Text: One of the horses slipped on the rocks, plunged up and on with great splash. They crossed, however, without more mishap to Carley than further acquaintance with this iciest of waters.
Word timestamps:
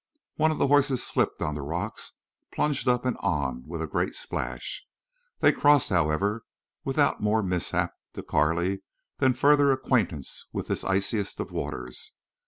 One 0.37 0.49
of 0.49 0.57
the 0.57 0.65
horses 0.65 1.03
slipped 1.03 1.43
on 1.43 1.53
the 1.53 1.61
rocks, 1.61 2.13
plunged 2.51 2.87
up 2.87 3.05
and 3.05 3.15
on 3.19 3.67
with 3.67 3.87
great 3.91 4.15
splash. 4.15 4.83
They 5.41 5.51
crossed, 5.51 5.89
however, 5.89 6.43
without 6.83 7.21
more 7.21 7.43
mishap 7.43 7.93
to 8.13 8.23
Carley 8.23 8.81
than 9.19 9.33
further 9.35 9.71
acquaintance 9.71 10.47
with 10.51 10.69
this 10.69 10.83
iciest 10.83 11.39
of 11.39 11.51
waters. 11.51 12.13